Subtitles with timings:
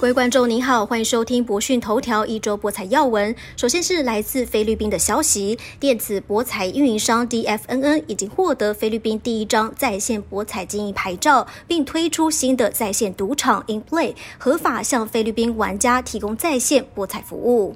[0.00, 3.34] 各位观众您好，欢迎收听博讯头条一周博彩要闻。
[3.56, 17.74] 首先是来自菲律宾的消息，电子博彩运营商 DFNN 已经获得菲律宾第一张在线博彩经营牌照，并推出新的在线赌场 InPlay，合法向菲律宾玩家提供在线博彩服务。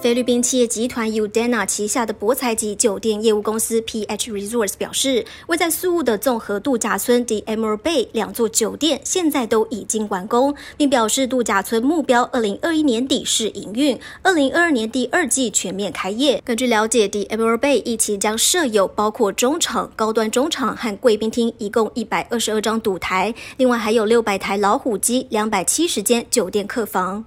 [0.00, 16.40] 菲律宾企业集团 Udana 旗下的博彩级酒店业务公司 PH Resorts 表示，位在宿务的综合度假村 The Emerald Bay 两座酒店现在都已经完工，并表示度假村目标二零二一年底试营运，二零二二年第二季全面开业。
[16.46, 27.22] 根据了解，The Emerald Bay 一期将设有包括中场、高端中场和贵宾厅，一共一百二十二张赌台，另外还有六百台老虎机、两百七十间酒店客房。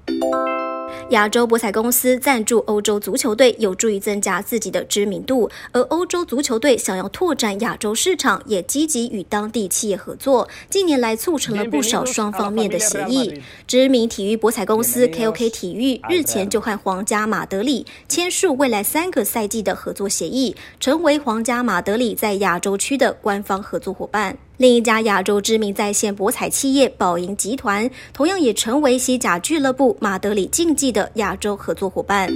[1.09, 5.49] 亚洲博彩公司赞助欧洲足球队，有助于增加自己的知名度。
[5.71, 10.47] 而欧洲足球队想要拓展亚洲市场，也积极与当地企业合作。
[10.69, 13.41] 近年来促成了不少双方面的协议。
[13.67, 24.37] 知名体育博彩公司 KOK 体育日前就和皇家马德里签署未来三个赛季的合作协议，成为皇家马德里在亚洲区的官方合作伙伴。
[24.57, 32.31] 另一家亚洲知名在线博彩企业宝盈集团，同样也成为西甲俱乐部马德里竞技的亚洲合作伙伴。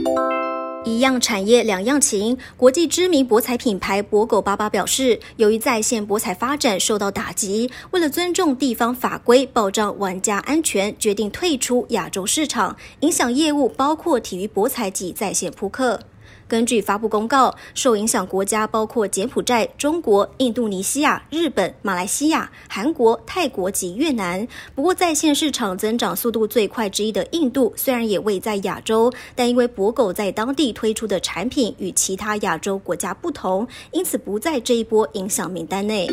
[0.84, 16.00] 一样产业两样情，国际知名博彩品牌博狗巴巴表示，由于在线博彩发展受到打击，为了尊重地方法规，保障玩家安全，决定退出亚洲市场，影响业务包括体育博彩及在线扑克。
[16.48, 24.48] 根据发布公告，受影响国家包括柬埔寨、中国、印度尼西亚、日本、马来西亚、韩国、泰国及越南。
[24.74, 36.08] 不过，在线市场增长速度最快之一的印度，虽然也未在亚洲，但因为博狗在当地推出的产品与其他亚洲国家不同，因此不在这一波影响名单内。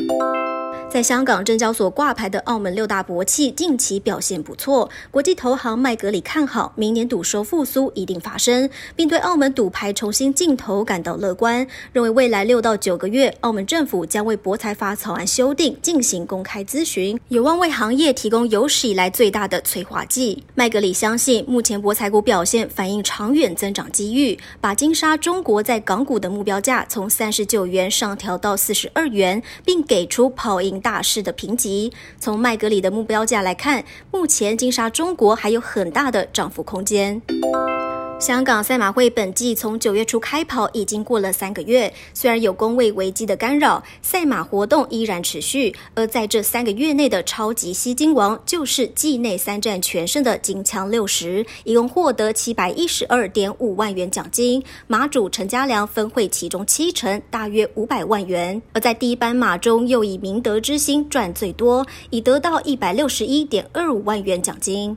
[0.94, 20.44] 在香港证交所挂牌的澳门六大博企近期表现不错，国际投行麦格里看好明年赌收复苏一定发生，并对澳门赌牌重新竞投感到乐观，认为未来六到九个月，澳门政府将为博彩法草案修订进行公开咨询，有望为行业提供有史以来最大的催化剂。
[20.54, 30.80] 麦格里相信，目前博彩股表现反映长远增长机遇，把金沙中国在港股的目标价从三十九元上调到四十二元，并给出跑赢。
[30.84, 31.90] 大势的评级，
[32.20, 37.22] 从麦格里的目标价来看，目前金沙中国还有很大的涨幅空间。
[38.24, 41.92] 香港赛马会本季从九月初开跑，已经过了三个月。
[42.14, 45.74] 虽然有工位危机的干扰，赛马活动依然持续。
[45.92, 54.64] 而在这三个月内的超级吸金王，就是季内三战全胜的金枪六十，一共获得七百一十二点五万元奖金。
[54.86, 58.62] 马主陈家良分会其中七成，大约五百万元。
[58.72, 64.96] 而在第一班马中，又以明德之星赚最多，已得到一百六十一点二五万元奖金。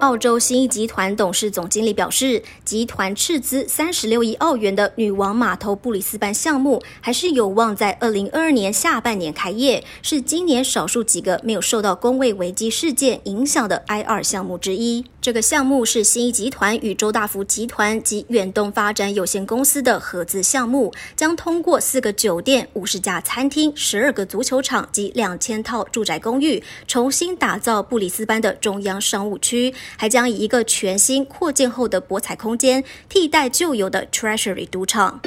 [0.00, 15.06] 澳洲新一集团董事总经理表示，集团斥资三十六亿澳元的女王码头布里斯班项目，还是有望在二零二二年下半年开业，是今年少数几个没有受到工位危机事件影响的 I 二项目之一。
[15.26, 29.74] 这个项目是新一集团与周大福集团及远东发展有限公司的合资项目，将通过四个酒店、五十家餐厅、十二个足球场及两千套住宅公寓，重新打造布里斯班的中央商务区。
[29.96, 35.20] 还将以一个全新扩建后的博彩空间替代旧有的 Treasury 赌场。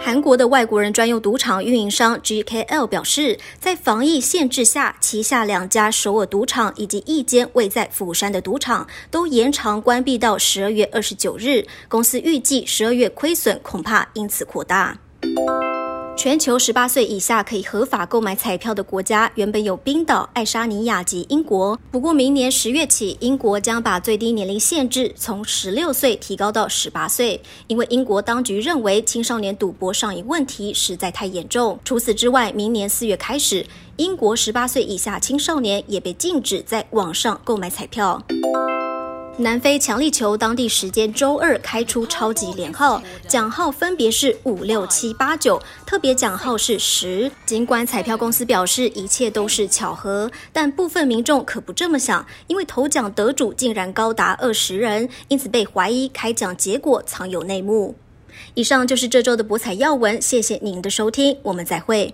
[0.00, 11.66] 韩国的外国人专用赌场运营商 GKL 表示，在防疫限制下，旗下两家首尔赌场以及一间位在釜山的赌场都延长关闭到十二月二十九日。
[11.88, 14.96] 公司预计十二月亏损恐怕因此扩大。
[16.18, 31.78] 全球十八岁以下可以合法购买彩票的国家原本有冰岛、爱沙尼亚及英国，不过明年十月起，英国将把最低年龄限制从十六岁提高到十八岁，因为英国当局认为青少年赌博上瘾问题实在太严重。
[31.84, 33.64] 除此之外，明年四月开始，
[33.94, 38.20] 英国十八岁以下青少年也被禁止在网上购买彩票。
[39.40, 47.30] 南非强力球当地时间周二开出超级连号，奖号分别是五六七八九，特别奖号是十。
[47.46, 57.94] 尽管彩票公司表示一切都是巧合，但部分民众可不这么想，因为头奖得主竟然高达二十人，因此被怀疑开奖结果藏有内幕。
[58.54, 62.12] 以上就是这周的博彩要闻，谢谢您的收听，我们再会。